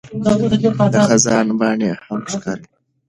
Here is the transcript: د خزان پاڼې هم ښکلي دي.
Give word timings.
د 0.93 0.95
خزان 1.07 1.47
پاڼې 1.59 1.91
هم 2.05 2.19
ښکلي 2.31 2.59
دي. 2.63 2.71